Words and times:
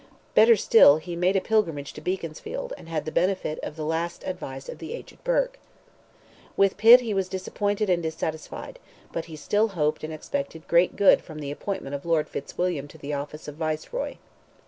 Better 0.33 0.55
still, 0.55 0.97
he 0.97 1.15
made 1.15 1.35
a 1.35 1.39
pilgrimage 1.41 1.93
to 1.93 2.01
Beaconsfield, 2.01 2.73
and 2.75 2.89
had 2.89 3.05
the 3.05 3.11
benefit 3.11 3.59
of 3.59 3.75
the 3.75 3.85
last 3.85 4.23
advice 4.25 4.67
of 4.67 4.79
the 4.79 4.95
aged 4.95 5.23
Burke. 5.23 5.59
With 6.57 6.75
Pitt 6.75 7.01
he 7.01 7.13
was 7.13 7.29
disappointed 7.29 7.87
and 7.87 8.01
dissatisfied, 8.01 8.79
but 9.13 9.25
he 9.25 9.35
still 9.35 9.67
hoped 9.77 10.03
and 10.03 10.11
expected 10.11 10.67
great 10.67 10.95
good 10.95 11.21
from 11.21 11.37
the 11.37 11.51
appointment 11.51 11.93
of 11.93 12.03
Lord 12.03 12.27
Fitzwilliam 12.29 12.87
to 12.87 12.97
the 12.97 13.13
office 13.13 13.47
of 13.47 13.57
Viceroy. 13.57 14.15